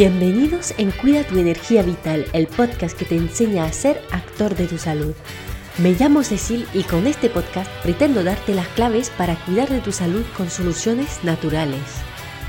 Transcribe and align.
Bienvenidos 0.00 0.72
en 0.78 0.92
Cuida 0.92 1.24
tu 1.24 1.36
energía 1.36 1.82
vital, 1.82 2.24
el 2.32 2.46
podcast 2.46 2.96
que 2.96 3.04
te 3.04 3.16
enseña 3.16 3.66
a 3.66 3.72
ser 3.74 4.00
actor 4.12 4.54
de 4.54 4.66
tu 4.66 4.78
salud. 4.78 5.12
Me 5.76 5.92
llamo 5.92 6.22
Cecil 6.22 6.66
y 6.72 6.84
con 6.84 7.06
este 7.06 7.28
podcast 7.28 7.70
pretendo 7.82 8.24
darte 8.24 8.54
las 8.54 8.66
claves 8.68 9.10
para 9.10 9.34
cuidar 9.44 9.68
de 9.68 9.80
tu 9.80 9.92
salud 9.92 10.24
con 10.38 10.48
soluciones 10.48 11.22
naturales. 11.22 11.82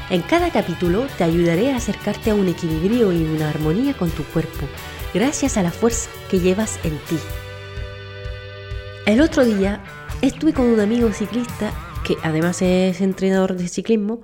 En 0.10 0.22
cada 0.22 0.50
capítulo 0.50 1.08
te 1.18 1.26
ayudaré 1.26 1.74
a 1.74 1.76
acercarte 1.76 2.32
a 2.32 2.36
un 2.36 2.48
equilibrio 2.48 3.12
y 3.12 3.22
una 3.22 3.50
armonía 3.50 3.96
con 3.96 4.10
tu 4.12 4.24
cuerpo, 4.24 4.66
gracias 5.14 5.58
a 5.58 5.64
la 5.64 5.72
fuerza 5.72 6.10
que 6.30 6.40
llevas 6.40 6.80
en 6.86 6.98
ti. 7.00 7.20
El 9.06 9.20
otro 9.20 9.44
día 9.44 9.84
estuve 10.22 10.54
con 10.54 10.68
un 10.68 10.80
amigo 10.80 11.12
ciclista 11.12 11.74
que 12.06 12.16
además 12.24 12.62
es 12.62 13.02
entrenador 13.02 13.58
de 13.58 13.68
ciclismo 13.68 14.22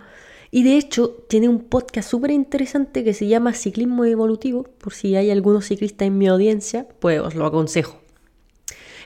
y 0.57 0.63
de 0.63 0.75
hecho 0.75 1.11
tiene 1.27 1.47
un 1.47 1.59
podcast 1.59 2.09
súper 2.09 2.31
interesante 2.31 3.03
que 3.03 3.13
se 3.13 3.27
llama 3.27 3.53
Ciclismo 3.53 4.05
Evolutivo. 4.05 4.63
Por 4.63 4.91
si 4.91 5.15
hay 5.15 5.29
algunos 5.29 5.65
ciclistas 5.65 6.07
en 6.07 6.17
mi 6.17 6.25
audiencia, 6.25 6.87
pues 6.97 7.21
os 7.21 7.35
lo 7.35 7.45
aconsejo. 7.45 7.99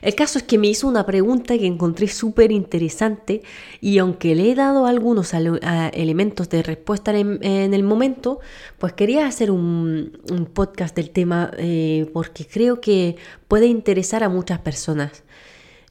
El 0.00 0.14
caso 0.14 0.38
es 0.38 0.44
que 0.44 0.56
me 0.56 0.68
hizo 0.68 0.88
una 0.88 1.04
pregunta 1.04 1.58
que 1.58 1.66
encontré 1.66 2.08
súper 2.08 2.52
interesante 2.52 3.42
y 3.82 3.98
aunque 3.98 4.34
le 4.34 4.50
he 4.50 4.54
dado 4.54 4.86
algunos 4.86 5.34
elementos 5.34 6.48
de 6.48 6.62
respuesta 6.62 7.14
en, 7.14 7.74
el 7.74 7.82
momento, 7.82 8.40
pues 8.78 8.94
quería 8.94 9.26
hacer 9.26 9.50
un, 9.50 10.18
podcast 10.54 10.96
del 10.96 11.10
tema 11.10 11.50
eh, 11.58 12.08
porque 12.14 12.46
creo 12.46 12.80
que 12.80 13.16
puede 13.46 13.66
interesar 13.66 14.24
a 14.24 14.30
muchas 14.30 14.58
personas 14.60 15.22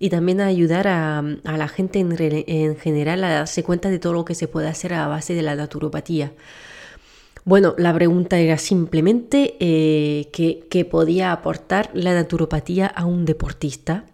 y 0.01 0.09
también 0.09 0.41
ayudar 0.41 0.87
a, 0.87 1.21
la 1.43 1.67
gente 1.67 1.99
en, 1.99 2.75
general 2.75 3.23
a 3.23 3.29
darse 3.29 3.61
cuenta 3.63 3.91
de 3.91 3.99
todo 3.99 4.13
lo 4.13 4.25
que 4.25 4.33
se 4.33 4.47
puede 4.47 4.67
hacer 4.67 4.95
a 4.95 5.05
base 5.05 5.35
de 5.35 5.43
la 5.43 5.55
naturopatía. 5.55 6.33
Bueno, 7.45 7.75
la 7.77 7.93
pregunta 7.93 8.39
era 8.39 8.57
simplemente 8.57 9.57
eh, 9.59 10.29
¿qué, 10.33 10.85
podía 10.85 11.31
aportar 11.31 11.91
la 11.93 12.15
naturopatía 12.15 12.87
a 12.87 13.05
un 13.05 13.25
deportista. 13.25 14.05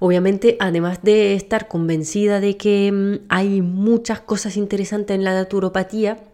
Obviamente, 0.00 0.56
además 0.58 0.98
de 1.04 1.36
estar 1.36 1.68
convencida 1.68 2.40
de 2.40 2.56
que 2.56 2.90
mm, 2.90 3.26
hay 3.28 3.62
muchas 3.62 4.18
cosas 4.18 4.56
interesantes 4.56 5.14
en 5.14 5.22
la 5.22 5.32
naturopatía 5.32 6.24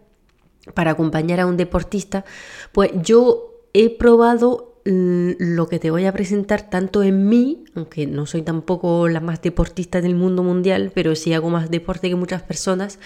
para 0.73 0.91
acompañar 0.91 1.39
a 1.39 1.45
un 1.45 1.55
deportista, 1.55 2.25
pues 2.71 2.89
yo 3.03 3.61
he 3.73 3.95
probado 3.95 4.70
lo 4.83 5.67
que 5.67 5.79
te 5.79 5.91
voy 5.91 6.05
a 6.05 6.13
presentar 6.13 6.69
tanto 6.69 7.03
en 7.03 7.29
mí, 7.29 7.63
aunque 7.75 8.07
no 8.07 8.25
soy 8.25 8.41
tampoco 8.41 9.07
la 9.07 9.19
más 9.19 9.41
deportista 9.41 10.01
del 10.01 10.15
mundo 10.15 10.43
mundial, 10.43 10.91
pero 10.93 11.15
sí 11.15 11.33
hago 11.33 11.49
más 11.49 11.69
deporte 11.69 12.09
que 12.09 12.15
muchas 12.15 12.41
personas, 12.41 12.99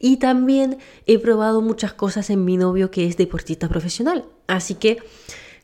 y 0.00 0.16
también 0.16 0.78
he 1.06 1.18
probado 1.18 1.62
muchas 1.62 1.92
cosas 1.92 2.30
en 2.30 2.44
mi 2.44 2.56
novio 2.56 2.90
que 2.90 3.06
es 3.06 3.16
deportista 3.16 3.68
profesional. 3.68 4.24
Así 4.48 4.74
que 4.74 4.98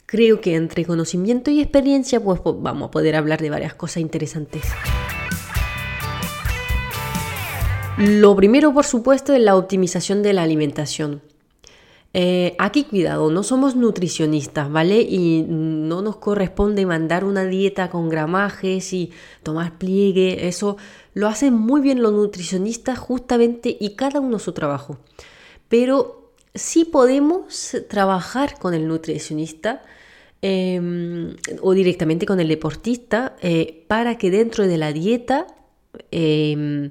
creo 0.06 0.40
que 0.40 0.54
entre 0.54 0.84
conocimiento 0.84 1.50
y 1.50 1.60
experiencia 1.60 2.20
pues, 2.20 2.40
pues 2.40 2.56
vamos 2.60 2.88
a 2.88 2.90
poder 2.90 3.16
hablar 3.16 3.40
de 3.40 3.50
varias 3.50 3.74
cosas 3.74 3.98
interesantes. 3.98 4.62
Lo 7.98 8.36
primero, 8.36 8.72
por 8.72 8.86
supuesto, 8.86 9.34
es 9.34 9.40
la 9.40 9.56
optimización 9.56 10.22
de 10.22 10.32
la 10.32 10.44
alimentación. 10.44 11.20
Eh, 12.14 12.56
aquí 12.58 12.84
cuidado, 12.84 13.30
no 13.30 13.42
somos 13.42 13.76
nutricionistas, 13.76 14.70
¿vale? 14.70 15.02
Y 15.02 15.44
no 15.46 16.00
nos 16.00 16.16
corresponde 16.16 16.86
mandar 16.86 17.24
una 17.24 17.44
dieta 17.44 17.90
con 17.90 18.08
gramajes 18.08 18.92
y 18.94 19.10
tomar 19.42 19.76
pliegue, 19.78 20.48
eso 20.48 20.78
lo 21.12 21.28
hacen 21.28 21.54
muy 21.54 21.80
bien 21.80 22.02
los 22.02 22.12
nutricionistas 22.12 22.98
justamente 22.98 23.76
y 23.78 23.90
cada 23.90 24.20
uno 24.20 24.38
su 24.38 24.52
trabajo. 24.52 24.98
Pero 25.68 26.32
sí 26.54 26.84
podemos 26.86 27.76
trabajar 27.88 28.58
con 28.58 28.74
el 28.74 28.88
nutricionista 28.88 29.82
em, 30.40 31.36
o 31.60 31.74
directamente 31.74 32.26
con 32.26 32.40
el 32.40 32.48
deportista 32.48 33.36
eh, 33.42 33.84
para 33.86 34.16
que 34.18 34.30
dentro 34.30 34.66
de 34.66 34.78
la 34.78 34.92
dieta 34.92 35.46
em, 36.10 36.90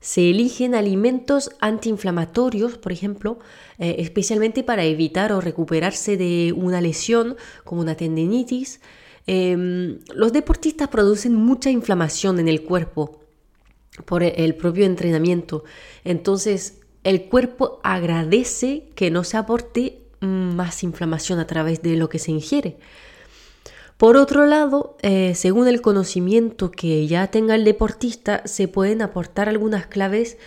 se 0.00 0.30
eligen 0.30 0.74
alimentos 0.74 1.50
antiinflamatorios, 1.60 2.78
por 2.78 2.92
ejemplo, 2.92 3.38
eh, 3.78 3.96
especialmente 3.98 4.62
para 4.62 4.84
evitar 4.84 5.32
o 5.32 5.40
recuperarse 5.40 6.16
de 6.16 6.54
una 6.56 6.80
lesión 6.80 7.36
como 7.64 7.82
una 7.82 7.94
tendinitis. 7.94 8.80
Em, 9.26 9.98
los 10.14 10.32
deportistas 10.32 10.88
producen 10.88 11.34
mucha 11.34 11.70
inflamación 11.70 12.40
en 12.40 12.48
el 12.48 12.62
cuerpo 12.62 13.20
por 14.06 14.22
el 14.22 14.54
propio 14.54 14.86
entrenamiento. 14.86 15.64
Entonces, 16.04 16.80
el 17.04 17.24
cuerpo 17.28 17.80
agradece 17.82 18.88
que 18.94 19.10
no 19.10 19.24
se 19.24 19.36
aporte 19.36 19.98
más 20.20 20.82
inflamación 20.82 21.38
a 21.38 21.46
través 21.46 21.82
de 21.82 21.96
lo 21.96 22.08
que 22.08 22.18
se 22.18 22.30
ingiere. 22.30 22.78
Por 24.00 24.16
otro 24.16 24.46
lado, 24.46 24.96
eh, 25.02 25.34
según 25.34 25.68
el 25.68 25.82
conocimiento 25.82 26.70
que 26.70 27.06
ya 27.06 27.26
tenga 27.26 27.54
el 27.54 27.66
deportista, 27.66 28.40
se 28.46 28.66
pueden 28.66 29.02
aportar 29.02 29.50
algunas 29.50 29.88
claves 29.88 30.38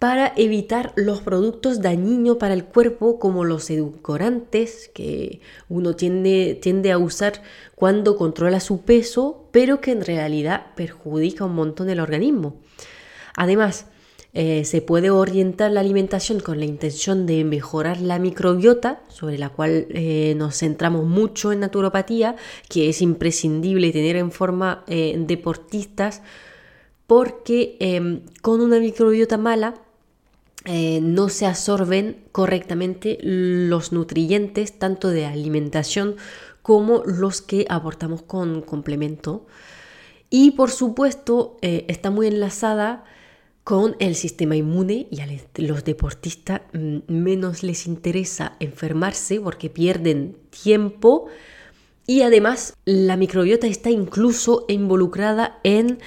para 0.00 0.32
evitar 0.36 0.92
los 0.96 1.20
productos 1.20 1.82
dañinos 1.82 2.38
para 2.38 2.52
el 2.52 2.64
cuerpo 2.64 3.20
como 3.20 3.44
los 3.44 3.70
edulcorantes 3.70 4.90
que 4.92 5.40
uno 5.68 5.94
tiende, 5.94 6.58
tiende 6.60 6.90
a 6.90 6.98
usar 6.98 7.44
cuando 7.76 8.16
controla 8.16 8.58
su 8.58 8.80
peso, 8.80 9.44
pero 9.52 9.80
que 9.80 9.92
en 9.92 10.04
realidad 10.04 10.74
perjudica 10.74 11.44
un 11.44 11.54
montón 11.54 11.90
el 11.90 12.00
organismo. 12.00 12.56
Además, 13.36 13.86
eh, 14.32 14.64
se 14.64 14.80
puede 14.80 15.10
orientar 15.10 15.72
la 15.72 15.80
alimentación 15.80 16.38
con 16.38 16.60
la 16.60 16.64
intención 16.64 17.26
de 17.26 17.42
mejorar 17.42 18.00
la 18.00 18.20
microbiota, 18.20 19.00
sobre 19.08 19.38
la 19.38 19.48
cual 19.48 19.88
eh, 19.90 20.34
nos 20.36 20.58
centramos 20.58 21.04
mucho 21.04 21.50
en 21.50 21.60
naturopatía, 21.60 22.36
que 22.68 22.88
es 22.88 23.02
imprescindible 23.02 23.90
tener 23.90 24.14
en 24.14 24.30
forma 24.30 24.84
eh, 24.86 25.16
deportistas, 25.18 26.22
porque 27.08 27.76
em, 27.80 28.20
con 28.40 28.60
una 28.60 28.78
microbiota 28.78 29.36
mala 29.36 29.74
no 30.66 31.30
se 31.30 31.46
absorben 31.46 32.18
correctamente 32.32 33.16
los 33.22 33.92
nutrientes, 33.92 34.78
tanto 34.78 35.08
de 35.08 35.24
alimentación 35.24 36.16
como 36.60 37.02
los 37.06 37.40
que 37.40 37.64
aportamos 37.70 38.20
con 38.20 38.60
complemento. 38.60 39.46
Y 40.28 40.50
por 40.50 40.70
supuesto, 40.70 41.56
está 41.62 42.10
muy 42.10 42.26
enlazada 42.26 43.04
con 43.64 43.96
el 44.00 44.14
sistema 44.14 44.56
inmune 44.56 45.06
y 45.10 45.20
a 45.20 45.28
los 45.56 45.84
deportistas 45.84 46.62
mm, 46.72 46.98
menos 47.08 47.62
les 47.62 47.86
interesa 47.86 48.56
enfermarse 48.60 49.40
porque 49.40 49.70
pierden 49.70 50.36
tiempo 50.50 51.28
y 52.06 52.22
además 52.22 52.74
la 52.84 53.16
microbiota 53.16 53.66
está 53.66 53.90
incluso 53.90 54.64
involucrada 54.68 55.60
en 55.62 55.98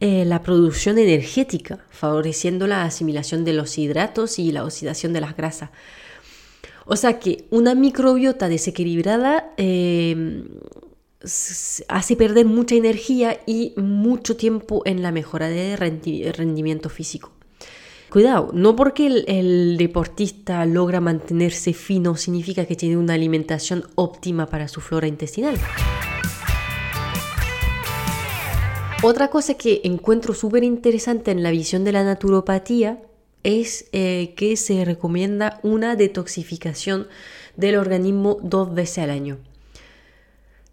eh, 0.00 0.24
la 0.24 0.42
producción 0.42 0.98
energética, 0.98 1.84
favoreciendo 1.90 2.68
la 2.68 2.84
asimilación 2.84 3.44
de 3.44 3.54
los 3.54 3.78
hidratos 3.78 4.38
y 4.38 4.52
la 4.52 4.62
oxidación 4.62 5.12
de 5.12 5.20
las 5.20 5.36
grasas. 5.36 5.70
O 6.86 6.94
sea 6.94 7.18
que 7.18 7.46
una 7.50 7.74
microbiota 7.74 8.48
desequilibrada 8.48 9.52
eh, 9.56 10.44
hace 11.88 12.16
perder 12.16 12.46
mucha 12.46 12.74
energía 12.74 13.40
y 13.46 13.74
mucho 13.76 14.36
tiempo 14.36 14.82
en 14.84 15.02
la 15.02 15.12
mejora 15.12 15.48
de 15.48 15.76
rendimiento 15.76 16.88
físico. 16.88 17.32
Cuidado, 18.10 18.50
no 18.54 18.74
porque 18.74 19.06
el, 19.06 19.76
deportista 19.76 20.64
logra 20.64 20.98
mantenerse 20.98 21.74
fino 21.74 22.16
significa 22.16 22.64
que 22.64 22.74
tiene 22.74 22.96
una 22.96 23.12
alimentación 23.12 23.84
óptima 23.96 24.46
para 24.46 24.66
su 24.66 24.80
flora 24.80 25.06
intestinal. 25.06 25.56
Otra 29.02 29.28
cosa 29.28 29.54
que 29.54 29.82
encuentro 29.84 30.32
súper 30.32 30.64
interesante 30.64 31.30
en 31.30 31.42
la 31.42 31.50
visión 31.50 31.84
de 31.84 31.92
la 31.92 32.02
naturopatía 32.02 33.02
es 33.44 33.88
eh, 33.92 34.32
que 34.36 34.56
se 34.56 34.84
recomienda 34.86 35.60
una 35.62 35.94
detoxificación 35.94 37.08
del 37.56 37.76
organismo 37.76 38.38
dos 38.42 38.74
veces 38.74 38.98
al 38.98 39.10
año. 39.10 39.38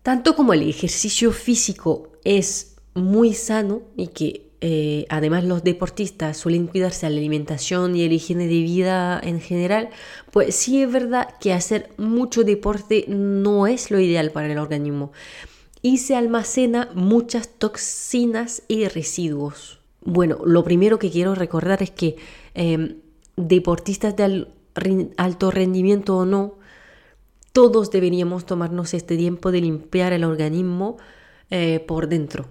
Tanto 0.06 0.36
como 0.36 0.54
el 0.54 0.62
ejercicio 0.62 1.32
físico 1.32 2.10
es 2.24 2.76
muy 2.94 3.34
sano 3.34 3.82
y 3.98 4.10
que 4.10 4.52
eh, 4.62 5.08
además 5.10 5.46
los 5.46 5.64
deportistas 5.64 6.38
suelen 6.38 6.68
cuidarse 6.68 7.08
a 7.08 7.10
la 7.10 7.18
alimentación 7.18 7.96
y 7.96 8.08
la 8.08 8.14
higiene 8.14 8.46
de 8.46 8.62
vida 8.62 9.20
en 9.24 9.42
general, 9.42 9.90
pues 10.30 10.56
sí 10.56 10.84
es 10.84 10.92
verdad 10.92 11.30
que 11.40 11.54
hacer 11.54 11.90
mucho 11.98 12.44
deporte 12.44 13.06
no 13.08 13.66
es 13.66 13.90
lo 13.90 14.00
ideal 14.00 14.30
para 14.30 14.52
el 14.52 14.60
organismo 14.60 15.12
y 15.82 15.98
se 15.98 16.16
almacena 16.16 16.92
muchas 16.94 17.50
toxinas 17.50 18.62
y 18.68 18.88
residuos. 18.88 19.80
Bueno, 20.02 20.38
lo 20.46 20.64
primero 20.64 21.00
que 21.00 21.10
quiero 21.10 21.34
recordar 21.34 21.82
es 21.82 21.90
que 21.90 22.18
em, 22.54 22.98
deportistas 23.38 24.16
de 24.16 24.46
alto 25.18 25.50
rendimiento 25.50 26.16
o 26.16 26.26
no, 26.28 26.60
todos 27.56 27.90
deberíamos 27.90 28.46
tomarnos 28.46 28.94
este 28.94 29.16
tiempo 29.16 29.50
de 29.50 29.62
limpiar 29.62 30.12
el 30.12 30.26
organismo 30.26 30.98
eh, 31.50 31.80
por 31.80 32.10
dentro. 32.10 32.50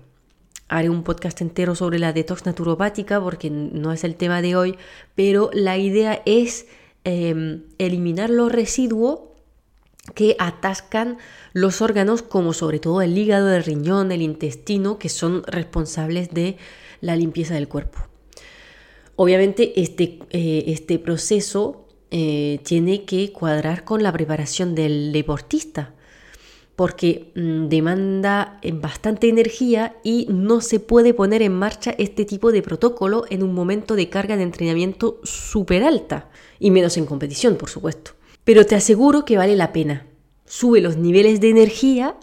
Haré 0.66 0.88
un 0.88 1.02
podcast 1.02 1.42
entero 1.42 1.74
sobre 1.74 1.98
la 1.98 2.14
detox 2.14 2.46
naturopática 2.46 3.20
porque 3.20 3.50
no 3.50 3.92
es 3.92 4.02
el 4.02 4.16
tema 4.16 4.40
de 4.40 4.56
hoy, 4.56 4.78
pero 5.14 5.50
la 5.52 5.76
idea 5.76 6.22
es 6.24 6.68
em, 7.04 7.64
eliminar 7.76 8.30
los 8.30 8.50
residuos 8.50 9.20
que 10.14 10.36
atascan 10.38 11.18
los 11.52 11.82
órganos 11.82 12.22
como 12.22 12.54
sobre 12.54 12.78
todo 12.78 13.02
el 13.02 13.18
hígado, 13.18 13.54
el 13.54 13.62
riñón, 13.62 14.10
el 14.10 14.22
intestino, 14.22 14.98
que 14.98 15.10
son 15.10 15.42
responsables 15.42 16.30
de 16.30 16.56
la 17.02 17.14
limpieza 17.14 17.52
del 17.52 17.68
cuerpo. 17.68 17.98
Obviamente 19.16 19.78
este, 19.82 20.20
eh, 20.30 20.64
este 20.68 20.98
proceso 20.98 21.83
eh, 22.16 22.60
tiene 22.62 23.04
que 23.04 23.32
cuadrar 23.32 23.82
con 23.82 24.04
la 24.04 24.12
preparación 24.12 24.76
del 24.76 25.10
deportista, 25.10 25.94
porque 26.76 27.32
mm, 27.34 27.66
demanda 27.66 28.60
eh, 28.62 28.70
bastante 28.70 29.28
energía 29.28 29.96
y 30.04 30.28
no 30.30 30.60
se 30.60 30.78
puede 30.78 31.12
poner 31.12 31.42
en 31.42 31.54
marcha 31.54 31.92
este 31.98 32.24
tipo 32.24 32.52
de 32.52 32.62
protocolo 32.62 33.24
en 33.30 33.42
un 33.42 33.52
momento 33.52 33.96
de 33.96 34.10
carga 34.10 34.36
de 34.36 34.44
entrenamiento 34.44 35.18
súper 35.24 35.82
alta, 35.82 36.30
y 36.60 36.70
menos 36.70 36.96
en 36.98 37.06
competición, 37.06 37.56
por 37.56 37.68
supuesto. 37.68 38.12
Pero 38.44 38.64
te 38.64 38.76
aseguro 38.76 39.24
que 39.24 39.36
vale 39.36 39.56
la 39.56 39.72
pena. 39.72 40.06
Sube 40.46 40.80
los 40.80 40.96
niveles 40.96 41.40
de 41.40 41.50
energía 41.50 42.14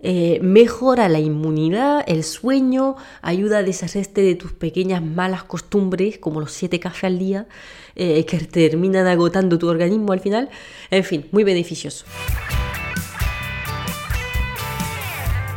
eh, 0.00 0.38
mejora 0.42 1.08
la 1.08 1.18
inmunidad, 1.18 2.04
el 2.06 2.22
sueño, 2.22 2.96
ayuda 3.20 3.58
a 3.58 3.62
deshacerte 3.64 4.20
de 4.20 4.36
tus 4.36 4.52
pequeñas 4.52 5.02
malas 5.02 5.42
costumbres, 5.42 6.18
como 6.18 6.40
los 6.40 6.52
siete 6.52 6.78
cafés 6.78 7.04
al 7.04 7.18
día, 7.18 7.48
eh, 7.96 8.24
que 8.24 8.38
terminan 8.38 9.08
agotando 9.08 9.58
tu 9.58 9.68
organismo 9.68 10.12
al 10.12 10.20
final. 10.20 10.50
En 10.90 11.02
fin, 11.02 11.26
muy 11.32 11.42
beneficioso. 11.42 12.04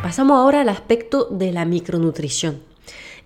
Pasamos 0.02 0.38
ahora 0.38 0.62
al 0.62 0.70
aspecto 0.70 1.26
de 1.30 1.52
la 1.52 1.66
micronutrición. 1.66 2.64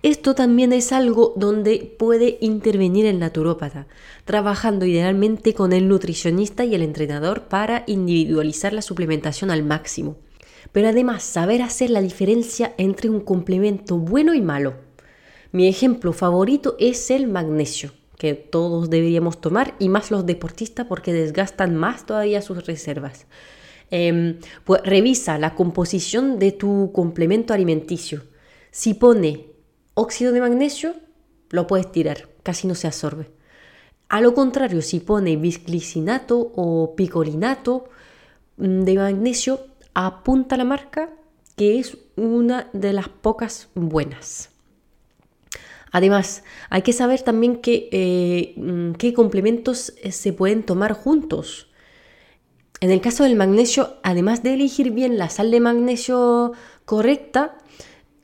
Esto 0.02 0.34
también 0.34 0.74
es 0.74 0.92
algo 0.92 1.32
donde 1.34 1.96
puede 1.98 2.36
intervenir 2.42 3.06
el 3.06 3.18
naturópata, 3.18 3.86
trabajando 4.26 4.84
idealmente 4.84 5.54
con 5.54 5.72
el 5.72 5.88
nutricionista 5.88 6.66
y 6.66 6.74
el 6.74 6.82
entrenador 6.82 7.44
para 7.44 7.84
individualizar 7.86 8.74
la 8.74 8.82
suplementación 8.82 9.50
al 9.50 9.62
máximo 9.62 10.16
pero 10.72 10.88
además 10.88 11.22
saber 11.22 11.62
hacer 11.62 11.90
la 11.90 12.02
diferencia 12.02 12.74
entre 12.78 13.08
un 13.08 13.20
complemento 13.20 13.98
bueno 13.98 14.34
y 14.34 14.40
malo. 14.40 14.74
Mi 15.52 15.68
ejemplo 15.68 16.12
favorito 16.12 16.76
es 16.78 17.10
el 17.10 17.28
magnesio, 17.28 17.92
que 18.18 18.34
todos 18.34 18.90
deberíamos 18.90 19.40
tomar 19.40 19.74
y 19.78 19.88
más 19.88 20.10
los 20.10 20.26
deportistas 20.26 20.86
porque 20.86 21.12
desgastan 21.12 21.76
más 21.76 22.06
todavía 22.06 22.42
sus 22.42 22.66
reservas. 22.66 23.26
Em, 23.90 24.38
pues 24.64 24.82
revisa 24.82 25.38
la 25.38 25.54
composición 25.54 26.38
de 26.38 26.52
tu 26.52 26.90
complemento 26.92 27.54
alimenticio. 27.54 28.22
Si 28.70 28.94
pone 28.94 29.46
óxido 29.94 30.32
de 30.32 30.40
magnesio, 30.40 30.94
lo 31.50 31.66
puedes 31.66 31.90
tirar, 31.92 32.28
casi 32.42 32.66
no 32.66 32.74
se 32.74 32.88
absorbe. 32.88 33.30
A 34.08 34.20
lo 34.20 34.34
contrario, 34.34 34.82
si 34.82 35.00
pone 35.00 35.36
bisglicinato 35.36 36.52
o 36.54 36.94
picolinato 36.96 37.88
mm, 38.56 38.82
de 38.82 38.94
magnesio, 38.94 39.60
apunta 39.96 40.58
la 40.58 40.64
marca 40.64 41.08
que 41.56 41.78
es 41.78 41.96
una 42.16 42.68
de 42.74 42.92
las 42.92 43.08
pocas 43.08 43.68
buenas. 43.74 44.50
Además, 45.90 46.44
hay 46.68 46.82
que 46.82 46.92
saber 46.92 47.22
también 47.22 47.60
eh, 47.64 48.52
mm, 48.56 48.92
qué 48.92 49.14
complementos 49.14 49.94
eh, 50.02 50.12
se 50.12 50.34
pueden 50.34 50.62
tomar 50.64 50.92
juntos. 50.92 51.70
En 52.80 52.90
el 52.90 53.00
caso 53.00 53.24
del 53.24 53.36
magnesio, 53.36 53.94
además 54.02 54.42
de 54.42 54.52
elegir 54.52 54.90
bien 54.90 55.16
la 55.16 55.30
sal 55.30 55.50
de 55.50 55.60
magnesio 55.60 56.52
correcta, 56.84 57.56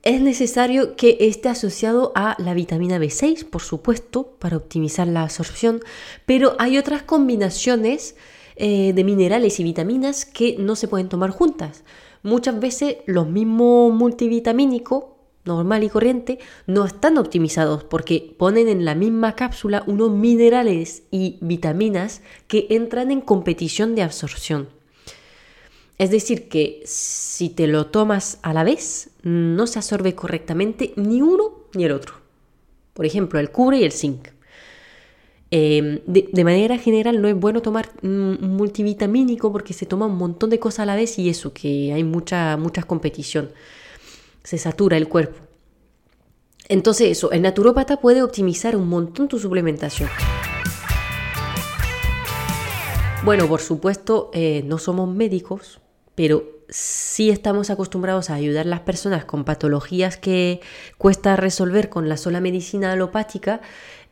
es 0.03 0.21
necesario 0.21 0.95
que 0.97 1.17
esté 1.21 1.49
asociado 1.49 2.13
a 2.15 2.37
la 2.39 2.53
vitamina 2.53 2.99
B6, 2.99 3.49
por 3.49 3.63
supuesto, 3.63 4.37
para 4.39 4.59
optimizar 4.59 5.07
la 5.07 5.23
absorción, 5.23 5.81
pero 6.27 6.55
hay 6.59 6.77
otras 6.77 7.03
combinaciones 7.03 8.17
eh, 8.57 8.93
de 8.93 9.05
minerales 9.05 9.59
y 9.61 9.65
vitaminas 9.65 10.25
que 10.25 10.57
no 10.59 10.77
se 10.77 10.89
pueden 10.89 11.09
tomar 11.09 11.31
juntas. 11.31 11.85
Muchas 12.23 12.61
veces 12.61 12.99
los 13.07 13.29
mismos 13.29 13.93
multivitamínicos, 13.93 15.05
normal 15.45 15.83
y 15.83 15.89
corriente, 15.89 16.39
no 16.67 16.85
están 16.85 17.19
optimizados 17.19 17.85
porque 17.85 18.35
ponen 18.39 18.69
en 18.69 18.85
la 18.85 18.95
misma 18.95 19.35
cápsula 19.35 19.83
unos 19.87 20.11
minerales 20.13 21.03
y 21.11 21.39
vitaminas 21.41 22.23
que 22.47 22.67
entran 22.71 23.11
en 23.11 23.21
competición 23.21 23.95
de 23.95 24.03
absorción. 24.03 24.69
Es 25.99 26.11
decir, 26.11 26.49
que 26.49 26.83
si 26.85 27.49
te 27.49 27.67
lo 27.67 27.87
tomas 27.87 28.39
a 28.43 28.53
la 28.53 28.65
vez, 28.65 29.11
no 29.23 29.67
se 29.67 29.79
absorbe 29.79 30.15
correctamente 30.15 30.93
ni 30.97 31.23
uno 31.23 31.63
ni 31.75 31.85
el 31.85 31.93
otro. 31.93 32.15
Por 32.95 33.07
ejemplo, 33.07 33.39
el 33.39 33.51
cubre 33.51 33.79
y 33.79 33.85
el 33.85 33.93
zinc. 33.93 34.29
Em, 35.55 36.01
de, 36.07 36.45
manera 36.45 36.79
general 36.79 37.21
no 37.21 37.29
es 37.29 37.39
bueno 37.39 37.61
tomar 37.61 37.91
un 38.03 38.57
multivitamínico 38.57 39.53
porque 39.53 39.75
se 39.75 39.85
toma 39.85 40.07
un 40.07 40.17
montón 40.17 40.49
de 40.49 40.59
cosas 40.59 40.81
a 40.81 40.87
la 40.87 40.97
vez 40.97 41.19
y 41.19 41.29
eso, 41.29 41.53
que 41.53 41.93
hay 41.93 42.05
mucha, 42.05 42.57
mucha 42.57 42.83
competición. 42.85 43.51
Se 44.43 44.57
satura 44.57 44.97
el 44.97 45.11
cuerpo. 45.11 45.39
Entonces 46.71 47.11
eso, 47.11 47.33
el 47.33 47.43
naturópata 47.43 47.99
puede 47.99 48.23
optimizar 48.23 48.77
un 48.77 48.89
montón 48.89 49.29
tu 49.29 49.39
suplementación. 49.39 50.09
Bueno, 53.23 53.47
por 53.47 53.61
supuesto, 53.61 54.31
eh, 54.33 54.63
no 54.65 54.79
somos 54.79 55.15
médicos, 55.15 55.81
pero 56.15 56.45
sí 56.71 57.29
estamos 57.29 57.69
acostumbrados 57.69 58.31
a 58.31 58.35
ayudar 58.37 58.67
a 58.67 58.71
las 58.71 58.81
personas 58.81 59.27
con 59.27 59.45
patologías 59.45 60.17
que 60.17 60.63
cuesta 60.97 61.37
resolver 61.37 61.91
con 61.91 62.09
la 62.09 62.17
sola 62.17 62.41
medicina 62.41 62.93
alopática 62.93 63.61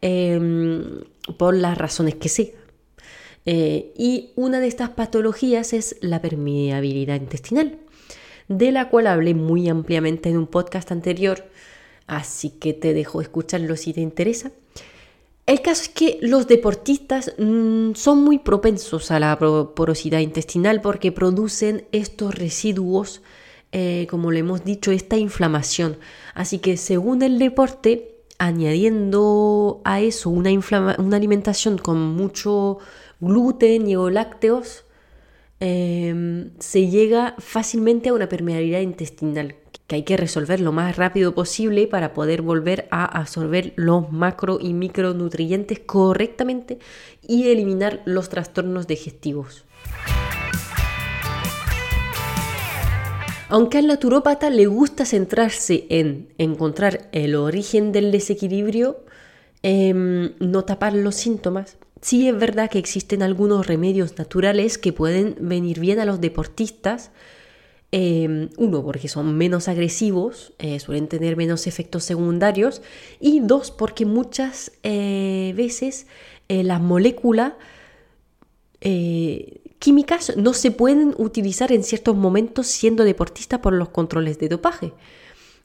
Em, 0.02 1.02
por 1.37 1.55
las 1.55 1.77
razones 1.77 2.15
que 2.17 2.29
sea. 2.29 2.47
Eh, 3.47 3.93
y 3.97 4.31
una 4.37 4.61
de 4.61 4.67
estas 4.67 4.91
patologías 4.91 5.73
es 5.73 5.97
la 6.00 6.21
permeabilidad 6.21 7.21
intestinal, 7.21 7.79
de 8.49 8.73
la 8.73 8.88
cual 8.88 9.06
hablé 9.06 9.35
muy 9.35 9.69
ampliamente 9.69 10.29
en 10.29 10.37
un 10.37 10.47
podcast 10.47 10.93
anterior, 10.93 11.49
así 12.06 12.50
que 12.50 12.75
te 12.75 12.93
dejo 12.93 13.21
escucharlo 13.21 13.77
si 13.77 13.93
te 13.93 14.00
interesa. 14.00 14.53
El 15.47 15.62
caso 15.62 15.82
es 15.82 15.88
que 15.88 16.19
los 16.21 16.47
deportistas 16.47 17.35
mm, 17.38 17.94
son 17.94 18.23
muy 18.23 18.38
propensos 18.38 19.11
a 19.11 19.19
la 19.19 19.37
porosidad 19.38 20.21
intestinal 20.21 20.81
porque 20.81 21.11
producen 21.11 21.87
estos 21.91 22.35
residuos, 22.35 23.23
eh, 23.73 24.07
como 24.11 24.31
le 24.31 24.40
hemos 24.40 24.64
dicho, 24.64 24.93
esta 24.93 25.16
inflamación. 25.16 25.99
Así 26.35 26.59
que 26.59 26.76
según 26.76 27.23
el 27.23 27.38
deporte, 27.38 28.10
añadiendo 28.40 29.82
a 29.85 30.00
eso 30.00 30.30
una, 30.30 30.50
alimentación 31.14 31.76
con 31.76 32.00
mucho 32.00 32.78
gluten 33.20 33.87
y 33.87 33.97
o 33.97 34.09
lácteos, 34.09 34.85
em, 35.61 36.50
se 36.59 36.88
llega 36.88 37.35
fácilmente 37.38 38.09
a 38.09 38.14
una 38.14 38.30
permeabilidad 38.30 38.80
intestinal 38.80 39.56
que 39.87 39.97
hay 39.97 40.02
que 40.04 40.16
resolver 40.16 40.61
lo 40.61 40.73
más 40.73 40.97
rápido 40.97 41.35
posible 41.35 41.87
para 41.87 42.14
poder 42.14 42.40
volver 42.40 42.88
a 42.90 43.04
absorber 43.04 43.75
los 43.76 44.11
macro 44.11 44.59
y 44.61 44.73
micronutrientes 44.73 45.80
correctamente 45.80 46.78
y 47.26 47.49
eliminar 47.49 48.00
los 48.06 48.30
trastornos 48.30 48.87
digestivos. 48.87 49.66
Aunque 53.52 53.78
al 53.78 53.88
naturópata 53.88 54.49
le 54.49 54.66
gusta 54.66 55.04
centrarse 55.04 55.85
en 55.90 56.28
encontrar 56.38 57.09
el 57.11 57.35
origen 57.35 57.90
del 57.90 58.12
desequilibrio, 58.12 59.04
em, 59.64 60.35
no 60.38 60.64
tapar 60.64 60.95
los 60.95 61.16
síntomas, 61.16 61.76
sí 62.00 62.28
es 62.28 62.38
verdad 62.38 62.71
que 62.71 62.78
existen 62.78 63.25
algunos 63.25 63.66
remedios 63.66 64.16
naturales 64.16 64.78
que 64.78 64.92
pueden 64.92 65.35
venir 65.40 65.80
bien 65.80 65.99
a 65.99 66.04
los 66.04 66.21
deportistas. 66.21 67.11
Em, 67.90 68.50
uno, 68.57 68.85
porque 68.85 69.09
son 69.09 69.37
menos 69.37 69.66
agresivos, 69.66 70.52
eh, 70.61 70.78
suelen 70.78 71.09
tener 71.09 71.37
menos 71.37 71.66
efectos 71.66 72.04
secundarios. 72.04 72.83
Y 73.19 73.40
dos, 73.40 73.73
porque 73.73 74.07
muchas 74.07 74.71
eh, 74.85 75.54
veces 75.57 76.07
eh, 76.49 76.62
la 76.62 76.78
molécula 76.78 77.59
químicas 79.80 80.37
no 80.37 80.52
se 80.52 80.70
pueden 80.70 81.14
utilizar 81.18 81.72
en 81.72 81.82
ciertos 81.82 82.14
momentos 82.14 82.68
siendo 82.68 83.02
deportista 83.02 83.60
por 83.60 83.72
los 83.72 83.88
controles 83.88 84.38
de 84.38 84.49
dopaje. 84.49 84.92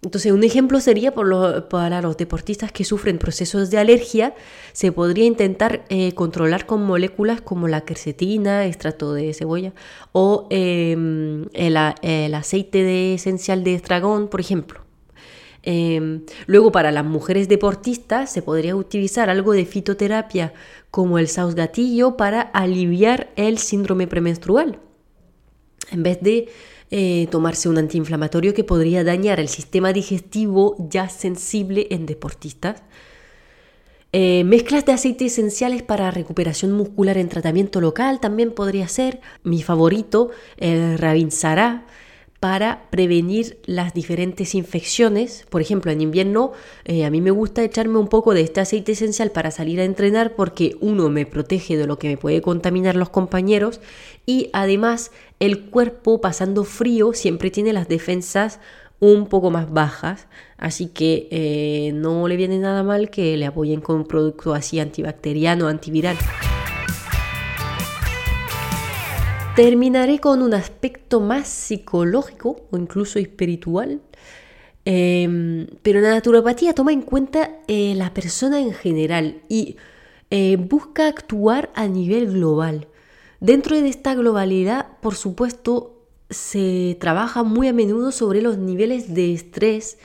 Entonces, 0.02 0.32
un 0.32 0.44
ejemplo 0.44 0.80
sería 0.80 1.14
para 1.14 2.02
los 2.02 2.16
deportistas 2.16 2.72
que 2.72 2.84
sufren 2.84 3.18
procesos 3.18 3.72
de 3.72 3.80
alergia, 3.80 4.36
se 4.72 4.92
podría 4.92 5.26
intentar 5.26 5.84
eh, 5.90 6.14
controlar 6.14 6.66
con 6.66 6.84
moléculas 6.84 7.42
como 7.42 7.68
la 7.68 7.82
quercetina, 7.82 8.66
extracto 8.66 9.14
de 9.14 9.34
cebolla, 9.34 9.74
o 10.12 10.48
em, 10.52 11.46
el, 11.54 11.78
el, 12.04 12.36
aceite 12.36 12.84
de 12.84 13.16
esencial 13.16 13.64
de 13.64 13.74
estragón, 13.74 14.28
por 14.28 14.42
ejemplo. 14.42 14.85
Em, 15.66 16.22
luego, 16.46 16.72
para 16.72 16.92
las 16.92 17.04
mujeres 17.04 17.50
deportistas, 17.50 18.32
se 18.32 18.44
podría 18.44 18.76
utilizar 18.76 19.32
algo 19.32 19.54
de 19.54 19.66
fitoterapia 19.66 20.54
como 20.92 21.18
el 21.18 21.28
saus 21.28 21.56
gatillo 21.56 22.18
para 22.18 22.42
aliviar 22.42 23.32
el 23.36 23.58
síndrome 23.58 24.06
premenstrual. 24.06 24.80
En 25.92 26.04
vez 26.04 26.22
de 26.22 26.50
eh, 26.92 27.28
tomarse 27.32 27.68
un 27.68 27.80
antiinflamatorio 27.80 28.54
que 28.54 28.64
podría 28.64 29.04
dañar 29.04 29.40
el 29.40 29.50
sistema 29.50 29.92
digestivo 29.92 30.76
ya 30.78 31.10
sensible 31.10 31.88
en 31.90 32.06
deportistas. 32.06 32.84
Eh, 34.14 34.44
mezclas 34.46 34.86
de 34.86 34.94
aceites 34.94 35.34
esenciales 35.34 35.82
para 35.82 36.12
recuperación 36.12 36.72
muscular 36.72 37.18
en 37.18 37.28
tratamiento 37.28 37.82
local 37.82 38.20
también 38.20 38.52
podría 38.52 38.88
ser. 38.88 39.20
Mi 39.44 39.64
favorito, 39.64 40.30
el 40.58 41.00
Ravinsara, 41.00 41.86
para 42.40 42.90
prevenir 42.90 43.58
las 43.66 43.94
diferentes 43.94 44.56
infecciones. 44.56 45.46
Por 45.50 45.62
ejemplo, 45.62 45.92
en 45.92 46.02
invierno 46.02 46.52
eh, 46.84 47.06
a 47.06 47.10
mí 47.10 47.22
me 47.22 47.32
gusta 47.32 47.64
echarme 47.64 47.98
un 47.98 48.08
poco 48.08 48.34
de 48.34 48.42
este 48.42 48.62
aceite 48.62 48.92
esencial 48.92 49.32
para 49.32 49.52
salir 49.52 49.80
a 49.80 49.86
entrenar 49.86 50.36
porque 50.36 50.76
uno 50.82 51.10
me 51.10 51.26
protege 51.26 51.78
de 51.78 51.88
lo 51.88 51.98
que 51.98 52.10
me 52.10 52.18
puede 52.18 52.42
contaminar 52.42 52.96
los 52.96 53.10
compañeros 53.10 53.80
y 54.26 54.50
además 54.54 55.12
el 55.40 55.66
cuerpo 55.70 56.22
pasando 56.22 56.64
frío 56.64 57.14
siempre 57.14 57.52
tiene 57.52 57.74
las 57.74 57.88
defensas 57.88 58.60
un 59.00 59.28
poco 59.28 59.52
más 59.52 59.72
bajas, 59.72 60.28
así 60.58 60.88
que 60.88 61.28
eh, 61.30 61.92
no 61.94 62.28
le 62.28 62.38
viene 62.38 62.58
nada 62.60 62.82
mal 62.82 63.10
que 63.10 63.36
le 63.38 63.46
apoyen 63.46 63.82
con 63.82 63.98
un 63.98 64.06
producto 64.06 64.54
así 64.54 64.80
antibacteriano, 64.80 65.68
antiviral. 65.68 66.18
Terminaré 69.56 70.20
con 70.20 70.42
un 70.42 70.54
aspecto 70.54 71.22
más 71.22 71.48
psicológico 71.48 72.68
o 72.72 72.78
incluso 72.78 73.20
espiritual. 73.20 74.02
Em, 74.84 75.68
pero 75.82 76.02
la 76.02 76.10
naturopatía 76.10 76.74
toma 76.74 76.92
en 76.92 77.02
cuenta 77.02 77.52
eh, 77.68 77.96
la 77.96 78.14
persona 78.14 78.60
en 78.60 78.74
general 78.74 79.42
y 79.48 79.78
eh, 80.30 80.58
busca 80.58 81.08
actuar 81.08 81.72
a 81.74 81.88
nivel 81.88 82.34
global. 82.34 82.88
Dentro 83.40 83.80
de 83.80 83.88
esta 83.88 84.14
globalidad, 84.14 84.88
por 85.02 85.16
supuesto, 85.16 86.04
se 86.30 86.98
trabaja 87.00 87.44
muy 87.44 87.70
a 87.70 87.74
menudo 87.74 88.12
sobre 88.12 88.42
los 88.42 88.58
niveles 88.58 89.14
de 89.14 89.34
estrés 89.34 89.98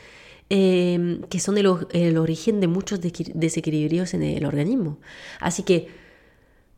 em, 0.49 1.23
que 1.25 1.41
son 1.41 1.59
el, 1.59 1.67
el, 1.93 2.19
origen 2.19 2.61
de 2.61 2.69
muchos 2.69 3.01
desequilibrios 3.01 4.15
en 4.15 4.23
el 4.23 4.45
organismo. 4.45 4.99
Así 5.41 5.63
que 5.65 5.89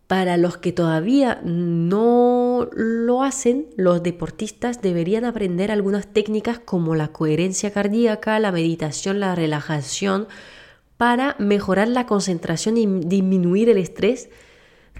para 0.06 0.36
los 0.36 0.58
que 0.58 0.72
todavía 0.72 1.40
no 1.42 2.41
lo 2.74 3.22
hacen, 3.22 3.68
los 3.76 4.02
deportistas 4.02 4.82
deberían 4.82 5.24
aprender 5.24 5.70
algunas 5.70 6.12
técnicas 6.12 6.58
como 6.58 6.94
la 6.94 7.08
coherencia 7.08 7.72
cardíaca, 7.72 8.38
la 8.38 8.52
meditación, 8.52 9.20
la 9.20 9.34
relajación, 9.34 10.28
para 10.96 11.36
mejorar 11.38 11.88
la 11.88 12.06
concentración 12.06 12.76
y 12.76 12.86
disminuir 12.86 13.68
el 13.68 13.78
estrés, 13.78 14.30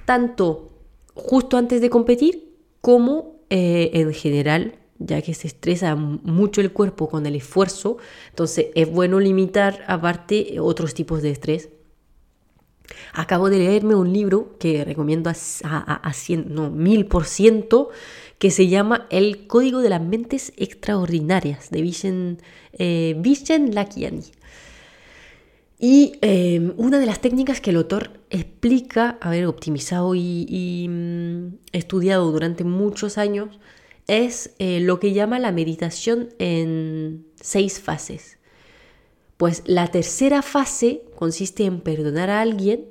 tanto 0.05 0.71
justo 1.15 1.57
antes 1.57 1.81
de 1.81 1.91
competir 1.91 2.57
como 2.81 3.37
eh, 3.51 3.91
en 3.95 4.13
general, 4.13 4.75
ya 4.99 5.23
que 5.23 5.35
se 5.35 5.47
estresa 5.47 5.95
mucho 5.95 6.61
el 6.61 6.73
cuerpo 6.73 7.09
con 7.09 7.27
el 7.27 7.37
esfuerzo, 7.37 7.99
entonces 8.31 8.67
es 8.75 8.91
bueno 8.91 9.21
limitar 9.21 9.85
aparte 9.87 10.59
otros 10.61 10.95
tipos 10.95 11.23
de 11.23 11.31
estrés 11.31 11.69
Acabo 13.13 13.51
de 13.51 13.59
leerme 13.59 13.95
un 13.95 14.13
libro 14.13 14.57
que 14.59 14.85
recomiendo 14.85 15.31
a, 15.31 15.35
a, 15.65 16.13
no, 16.47 16.71
mil 16.71 17.07
por 17.07 17.25
ciento, 17.25 17.91
que 18.39 18.51
se 18.51 18.69
llama 18.69 19.07
El 19.11 19.47
Código 19.47 19.81
de 19.81 19.91
las 19.91 20.03
Mentes 20.03 20.53
Extraordinarias, 20.57 21.71
de 21.71 21.83
Vishen, 21.83 22.39
eh, 22.73 23.15
Lakiani. 23.73 24.23
Y 25.79 26.13
em, 26.21 26.75
una 26.77 27.01
de 27.01 27.07
las 27.07 27.21
técnicas 27.21 27.61
que 27.61 27.71
el 27.71 27.77
autor 27.77 28.21
explica, 28.31 29.19
haber 29.21 29.47
optimizado 29.47 30.15
y, 30.15 30.87
mm, 30.89 31.59
estudiado 31.73 32.31
durante 32.31 32.63
muchos 32.63 33.19
años, 33.19 33.59
es 34.07 34.55
eh, 34.59 34.81
lo 34.81 35.01
que 35.01 35.13
llama 35.13 35.39
la 35.39 35.53
meditación 35.53 36.29
en 36.39 37.27
seis 37.41 37.81
fases. 37.81 38.39
Pues 39.43 39.65
la 39.67 39.89
tercera 39.89 40.41
fase 40.41 41.03
consiste 41.17 41.65
en 41.65 41.81
perdonar 41.81 42.31
a 42.31 42.43
alguien, 42.43 42.85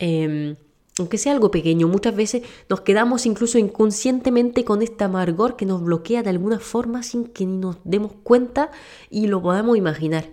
em, 0.00 0.56
aunque 0.98 1.16
sea 1.16 1.30
algo 1.30 1.52
pequeño. 1.52 1.86
Muchas 1.86 2.16
veces 2.16 2.42
nos 2.68 2.80
quedamos 2.80 3.24
incluso 3.24 3.56
inconscientemente 3.56 4.64
con 4.64 4.82
este 4.82 5.04
amargor 5.04 5.54
que 5.54 5.66
nos 5.66 5.80
bloquea 5.80 6.24
de 6.24 6.30
alguna 6.30 6.58
forma 6.58 7.04
sin 7.04 7.24
que 7.24 7.46
ni 7.46 7.58
nos 7.58 7.76
demos 7.84 8.14
cuenta 8.24 8.72
y 9.10 9.28
lo 9.28 9.40
podamos 9.40 9.78
imaginar. 9.78 10.32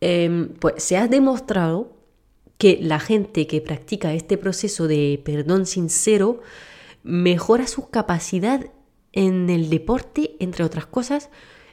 Em, 0.00 0.48
pues 0.58 0.82
se 0.82 0.96
ha 0.96 1.06
demostrado 1.06 1.92
que 2.56 2.78
la 2.80 2.98
gente 2.98 3.46
que 3.46 3.60
practica 3.60 4.14
este 4.14 4.38
proceso 4.38 4.88
de 4.88 5.20
perdón 5.22 5.66
sincero 5.66 6.40
mejora 7.02 7.66
su 7.66 7.90
capacidad 7.90 8.64
en 9.12 9.50
el 9.50 9.68
deporte, 9.68 10.34
entre 10.38 10.64
otras 10.64 10.86
cosas, 10.86 11.28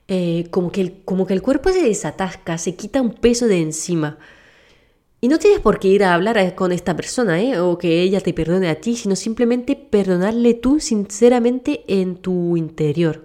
eh, 0.10 0.48
como, 0.52 0.70
que 0.72 0.82
el, 0.82 1.02
como 1.06 1.26
que 1.26 1.34
el 1.34 1.42
cuerpo 1.42 1.70
se 1.70 1.82
desatasca, 1.82 2.58
se 2.58 2.76
quita 2.76 3.02
un 3.02 3.14
peso 3.14 3.48
de 3.48 3.62
encima. 3.62 4.18
Y 5.22 5.30
no 5.30 5.40
tienes 5.40 5.62
por 5.62 5.80
qué 5.80 5.88
ir 5.88 6.04
a 6.04 6.14
hablar 6.14 6.56
con 6.56 6.74
esta 6.74 6.96
persona, 6.96 7.42
¿eh? 7.42 7.58
o 7.60 7.78
que 7.78 8.02
ella 8.02 8.20
te 8.20 8.34
perdone 8.34 8.68
a 8.68 8.76
ti, 8.82 8.98
sino 8.98 9.16
simplemente 9.16 9.78
perdonarle 9.78 10.54
tú 10.56 10.82
sinceramente 10.82 11.86
en 11.88 12.18
tu 12.18 12.58
interior. 12.58 13.24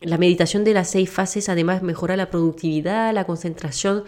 La 0.00 0.18
meditación 0.18 0.62
de 0.62 0.74
las 0.74 0.90
seis 0.90 1.10
fases 1.10 1.48
además 1.48 1.82
mejora 1.82 2.16
la 2.16 2.30
productividad, 2.30 3.12
la 3.12 3.24
concentración, 3.24 4.04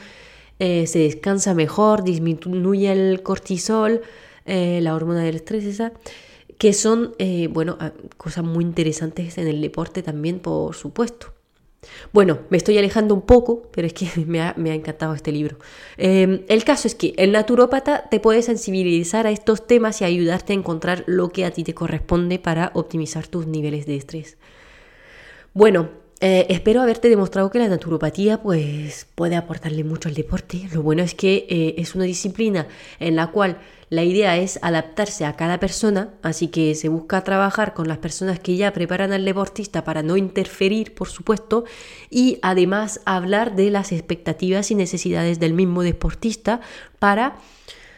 eh, 0.60 0.86
se 0.86 1.00
descansa 1.00 1.54
mejor, 1.54 2.04
disminuye 2.04 2.92
el 2.92 3.22
cortisol, 3.24 4.02
la 4.46 4.94
hormona 4.94 5.24
del 5.24 5.36
estrés, 5.36 5.82
que 6.58 6.72
son, 6.74 7.14
bueno, 7.50 7.76
ah, 7.80 7.92
cosas 8.18 8.44
muy 8.44 8.62
interesantes 8.62 9.38
en 9.38 9.48
el 9.48 9.60
deporte 9.60 10.02
también, 10.02 10.38
por 10.38 10.76
supuesto. 10.76 11.34
Bueno, 12.12 12.38
me 12.50 12.56
estoy 12.56 12.78
alejando 12.78 13.14
un 13.14 13.22
poco, 13.22 13.62
pero 13.72 13.86
es 13.86 13.92
que 13.92 14.08
me 14.26 14.40
ha, 14.40 14.54
encantado 14.56 15.14
este 15.14 15.32
libro. 15.32 15.56
Em, 15.96 16.42
el 16.48 16.64
caso 16.64 16.88
es 16.88 16.94
que 16.94 17.14
el 17.16 17.32
naturópata 17.32 18.08
te 18.10 18.20
puede 18.20 18.42
sensibilizar 18.42 19.26
a 19.26 19.30
estos 19.30 19.66
temas 19.66 20.00
y 20.00 20.04
ayudarte 20.04 20.52
a 20.52 20.56
encontrar 20.56 21.04
lo 21.06 21.30
que 21.30 21.44
a 21.44 21.50
ti 21.50 21.64
te 21.64 21.74
corresponde 21.74 22.38
para 22.38 22.70
optimizar 22.74 23.26
tus 23.26 23.46
niveles 23.46 23.86
de 23.86 23.96
estrés. 23.96 24.36
Bueno, 25.52 25.88
eh, 26.26 26.46
espero 26.48 26.80
haberte 26.80 27.10
demostrado 27.10 27.50
que 27.50 27.58
la 27.58 27.68
naturopatía 27.68 28.40
pues, 28.40 29.06
puede 29.14 29.36
aportarle 29.36 29.84
mucho 29.84 30.08
al 30.08 30.14
deporte. 30.14 30.66
Lo 30.72 30.80
bueno 30.80 31.02
es 31.02 31.14
que 31.14 31.46
eh, 31.50 31.74
es 31.76 31.94
una 31.94 32.04
disciplina 32.04 32.66
en 32.98 33.14
la 33.14 33.26
cual 33.26 33.58
la 33.90 34.04
idea 34.04 34.38
es 34.38 34.58
adaptarse 34.62 35.26
a 35.26 35.36
cada 35.36 35.60
persona, 35.60 36.14
así 36.22 36.48
que 36.48 36.74
se 36.76 36.88
busca 36.88 37.22
trabajar 37.24 37.74
con 37.74 37.88
las 37.88 37.98
personas 37.98 38.40
que 38.40 38.56
ya 38.56 38.72
preparan 38.72 39.12
al 39.12 39.26
deportista 39.26 39.84
para 39.84 40.02
no 40.02 40.16
interferir, 40.16 40.94
por 40.94 41.10
supuesto, 41.10 41.66
y 42.08 42.38
además 42.40 43.02
hablar 43.04 43.54
de 43.54 43.70
las 43.70 43.92
expectativas 43.92 44.70
y 44.70 44.76
necesidades 44.76 45.40
del 45.40 45.52
mismo 45.52 45.82
deportista 45.82 46.62
para 46.98 47.36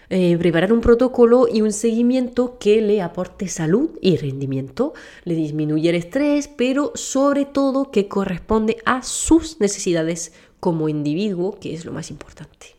eh, 0.08 0.36
preparar 0.38 0.72
un 0.72 0.80
protocolo 0.80 1.48
y 1.52 1.62
un 1.62 1.72
seguimiento 1.72 2.58
que 2.58 2.80
le 2.80 3.02
aporte 3.02 3.48
salud 3.48 3.90
y 4.00 4.16
rendimiento, 4.16 4.94
le 5.24 5.34
disminuye 5.34 5.90
el 5.90 5.96
estrés, 5.96 6.48
pero 6.48 6.92
sobre 6.94 7.44
todo 7.44 7.90
que 7.90 8.06
corresponde 8.06 8.76
a 8.84 9.02
sus 9.02 9.60
necesidades 9.60 10.32
como 10.60 10.88
individuo, 10.88 11.58
que 11.60 11.74
es 11.74 11.84
lo 11.84 11.92
más 11.92 12.10
importante. 12.10 12.76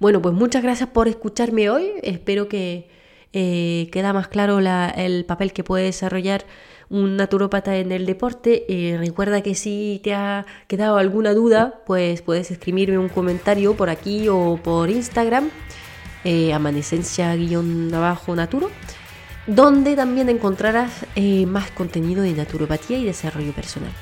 Bueno, 0.00 0.22
pues 0.22 0.34
muchas 0.34 0.62
gracias 0.62 0.88
por 0.88 1.08
escucharme 1.08 1.70
hoy. 1.70 1.92
Espero 2.02 2.48
que 2.48 2.88
eh, 3.32 3.88
queda 3.92 4.12
más 4.12 4.28
claro 4.28 4.58
el 4.58 5.24
papel 5.24 5.52
que 5.52 5.62
puede 5.62 5.84
desarrollar 5.84 6.44
un 6.90 7.16
naturópata 7.16 7.76
en 7.76 7.92
el 7.92 8.04
deporte. 8.04 8.64
Eh, 8.68 8.98
recuerda 8.98 9.42
que 9.42 9.54
si 9.54 10.00
te 10.02 10.14
ha 10.14 10.44
quedado 10.68 10.96
alguna 10.96 11.34
duda, 11.34 11.82
pues 11.86 12.20
puedes 12.22 12.50
escribirme 12.50 12.98
un 12.98 13.08
comentario 13.08 13.74
por 13.76 13.90
aquí 13.90 14.28
o 14.28 14.58
por 14.62 14.90
Instagram 14.90 15.50
eh, 16.24 16.52
amanecencia-naturo, 16.52 18.70
donde 19.46 19.96
también 19.96 20.28
encontrarás 20.28 21.06
eh, 21.16 21.46
más 21.46 21.70
contenido 21.70 22.22
de 22.22 22.32
naturopatía 22.32 22.98
y 22.98 23.04
desarrollo 23.04 23.52
personal. 23.52 23.92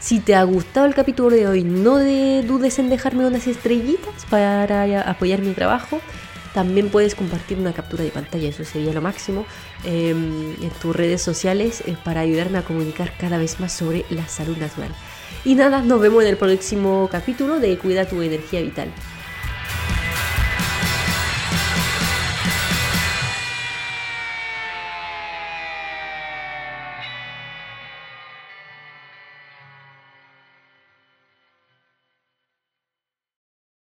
Si 0.00 0.18
te 0.18 0.34
ha 0.34 0.42
gustado 0.44 0.86
el 0.86 0.94
capítulo 0.94 1.28
de 1.28 1.46
hoy, 1.46 1.62
no 1.62 1.98
dudes 1.98 2.78
en 2.78 2.88
dejarme 2.88 3.26
unas 3.26 3.46
estrellitas 3.46 4.24
para 4.30 5.10
apoyar 5.10 5.42
mi 5.42 5.52
trabajo. 5.52 6.00
También 6.54 6.88
puedes 6.88 7.14
compartir 7.14 7.58
una 7.58 7.72
captura 7.72 8.02
de 8.02 8.10
pantalla, 8.10 8.48
eso 8.48 8.64
sería 8.64 8.92
lo 8.92 9.02
máximo, 9.02 9.44
em, 9.84 10.56
en 10.60 10.70
tus 10.80 10.96
redes 10.96 11.22
sociales 11.22 11.82
eh, 11.86 11.96
para 12.02 12.20
ayudarme 12.20 12.58
a 12.58 12.62
comunicar 12.62 13.12
cada 13.18 13.38
vez 13.38 13.60
más 13.60 13.72
sobre 13.72 14.04
la 14.10 14.26
salud 14.26 14.56
natural. 14.56 14.90
Y 15.44 15.54
nada, 15.54 15.82
nos 15.82 16.00
vemos 16.00 16.24
en 16.24 16.30
el 16.30 16.36
próximo 16.36 17.08
capítulo 17.12 17.60
de 17.60 17.78
Cuida 17.78 18.08
tu 18.08 18.20
energía 18.22 18.62
vital. 18.62 18.88